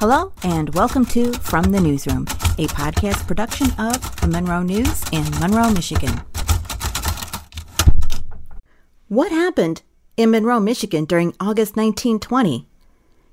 [0.00, 2.22] Hello, and welcome to From the Newsroom,
[2.56, 6.20] a podcast production of the Monroe News in Monroe, Michigan.
[9.08, 9.82] What happened
[10.16, 12.68] in Monroe, Michigan during August 1920?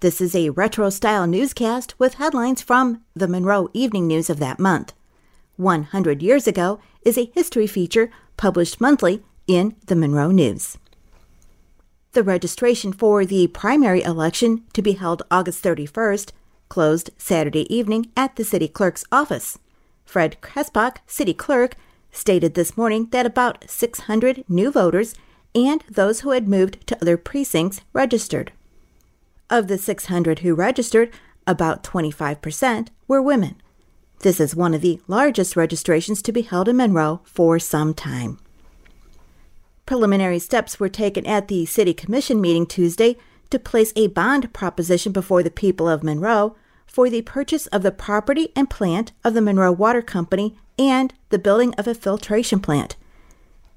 [0.00, 4.58] This is a retro style newscast with headlines from the Monroe Evening News of that
[4.58, 4.94] month.
[5.56, 10.78] 100 Years Ago is a history feature published monthly in the Monroe News.
[12.12, 16.32] The registration for the primary election to be held August 31st
[16.68, 19.58] closed Saturday evening at the city clerk's office.
[20.04, 21.74] Fred Krespach, city clerk,
[22.10, 25.14] stated this morning that about 600 new voters
[25.54, 28.52] and those who had moved to other precincts registered.
[29.48, 31.10] Of the 600 who registered,
[31.46, 33.56] about 25% were women.
[34.20, 38.38] This is one of the largest registrations to be held in Monroe for some time.
[39.84, 43.16] Preliminary steps were taken at the City Commission meeting Tuesday
[43.50, 47.90] to place a bond proposition before the people of Monroe for the purchase of the
[47.90, 52.96] property and plant of the Monroe Water Company and the building of a filtration plant.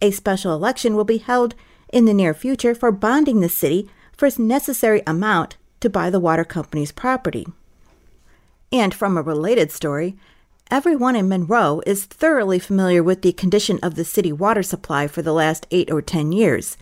[0.02, 1.56] A special election will be held
[1.92, 6.20] in the near future for bonding the city for its necessary amount to buy the
[6.20, 7.48] water company's property.
[8.72, 10.16] And from a related story,
[10.70, 15.22] everyone in Monroe is thoroughly familiar with the condition of the city water supply for
[15.22, 16.78] the last eight or ten years.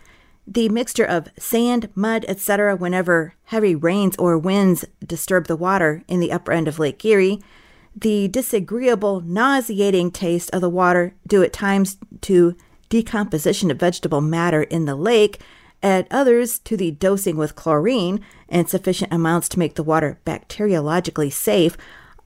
[0.50, 6.22] The mixture of sand, mud, etc., whenever heavy rains or winds disturb the water in
[6.22, 7.42] the upper end of Lake Erie,
[7.94, 12.56] the disagreeable, nauseating taste of the water due at times to
[12.90, 15.42] decomposition of vegetable matter in the lake,
[15.84, 21.32] at others to the dosing with chlorine in sufficient amounts to make the water bacteriologically
[21.32, 21.78] safe,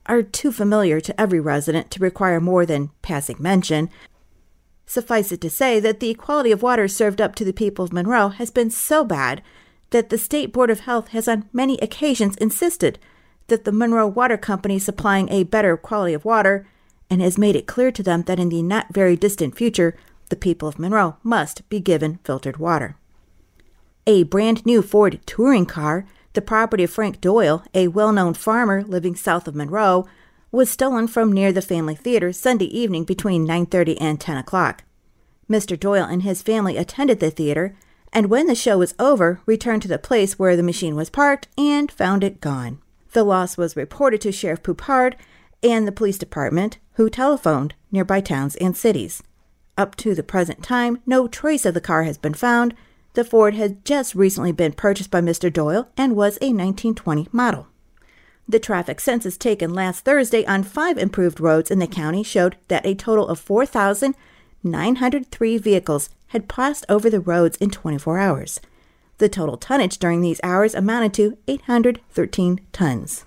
[0.06, 3.90] are too familiar to every resident to require more than passing mention.
[4.92, 7.94] Suffice it to say that the quality of water served up to the people of
[7.94, 9.40] Monroe has been so bad
[9.88, 12.98] that the State Board of Health has on many occasions insisted
[13.46, 16.66] that the Monroe Water Company supplying a better quality of water
[17.08, 19.96] and has made it clear to them that in the not very distant future
[20.28, 22.98] the people of Monroe must be given filtered water.
[24.06, 28.82] A brand new Ford touring car, the property of Frank Doyle, a well known farmer
[28.82, 30.06] living south of Monroe,
[30.52, 34.84] was stolen from near the family theater Sunday evening between 9:30 and 10 o'clock.
[35.50, 35.80] Mr.
[35.80, 37.74] Doyle and his family attended the theater,
[38.12, 41.48] and when the show was over, returned to the place where the machine was parked
[41.56, 42.78] and found it gone.
[43.12, 45.16] The loss was reported to Sheriff Poupard
[45.62, 49.22] and the police department, who telephoned nearby towns and cities.
[49.78, 52.74] Up to the present time, no trace of the car has been found.
[53.14, 55.50] The Ford had just recently been purchased by Mr.
[55.50, 57.68] Doyle and was a 1920 model.
[58.52, 62.84] The traffic census taken last Thursday on five improved roads in the county showed that
[62.84, 68.60] a total of 4,903 vehicles had passed over the roads in 24 hours.
[69.16, 73.24] The total tonnage during these hours amounted to 813 tons.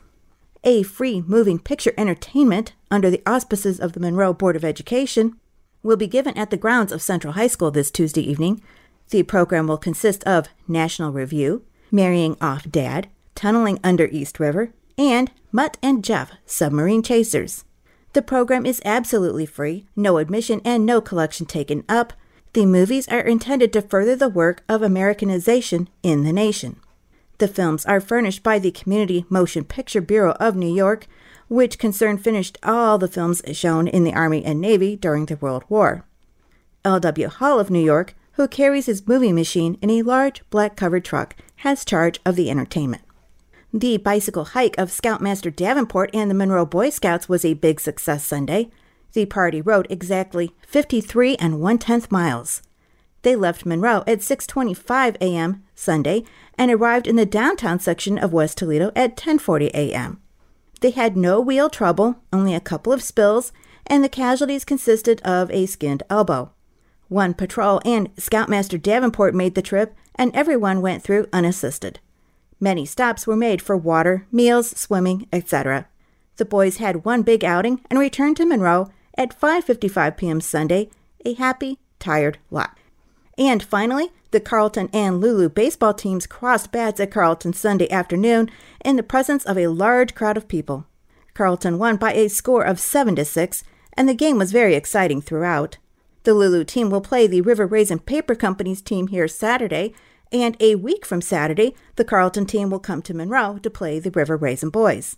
[0.63, 5.39] A free moving picture entertainment under the auspices of the Monroe Board of Education
[5.81, 8.61] will be given at the grounds of Central High School this Tuesday evening.
[9.09, 15.31] The program will consist of National Review, Marrying Off Dad, Tunneling Under East River, and
[15.51, 17.65] Mutt and Jeff Submarine Chasers.
[18.13, 22.13] The program is absolutely free, no admission, and no collection taken up.
[22.53, 26.77] The movies are intended to further the work of Americanization in the nation.
[27.37, 31.07] The films are furnished by the Community Motion Picture Bureau of New York
[31.47, 35.63] which concern finished all the films shown in the Army and Navy during the World
[35.69, 36.05] War.
[36.83, 37.27] L.W.
[37.27, 41.35] Hall of New York, who carries his movie machine in a large black covered truck,
[41.57, 43.03] has charge of the entertainment.
[43.73, 48.23] The bicycle hike of Scoutmaster Davenport and the Monroe Boy Scouts was a big success
[48.23, 48.69] Sunday.
[49.13, 52.61] The party rode exactly 53 and one tenth miles.
[53.23, 55.63] They left Monroe at 6:25 a.m.
[55.73, 56.23] Sunday
[56.57, 60.21] and arrived in the downtown section of West Toledo at 10:40 a.m.
[60.81, 63.51] They had no wheel trouble, only a couple of spills,
[63.87, 66.51] and the casualties consisted of a skinned elbow.
[67.07, 71.99] One patrol and Scoutmaster Davenport made the trip, and everyone went through unassisted.
[72.59, 75.87] Many stops were made for water, meals, swimming, etc.
[76.37, 80.41] The boys had one big outing and returned to Monroe at 5:55 p.m.
[80.41, 80.89] Sunday,
[81.25, 82.77] a happy, tired lot.
[83.37, 88.49] And finally, the Carleton and Lulu baseball teams crossed bats at Carleton Sunday afternoon
[88.83, 90.85] in the presence of a large crowd of people.
[91.33, 93.63] Carleton won by a score of 7 to 6,
[93.93, 95.77] and the game was very exciting throughout.
[96.23, 99.93] The Lulu team will play the River Raisin Paper Company's team here Saturday,
[100.43, 104.11] and a week from Saturday, the Carleton team will come to Monroe to play the
[104.11, 105.17] River Raisin Boys.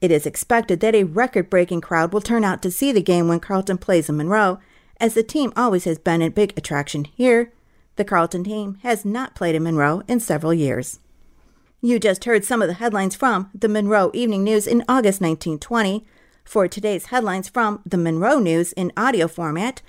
[0.00, 3.28] It is expected that a record breaking crowd will turn out to see the game
[3.28, 4.60] when Carleton plays in Monroe,
[5.00, 7.52] as the team always has been a big attraction here
[7.98, 11.00] the Carleton team has not played in Monroe in several years.
[11.82, 16.06] You just heard some of the headlines from the Monroe Evening News in August 1920.
[16.44, 19.82] For today's headlines from the Monroe News in audio format,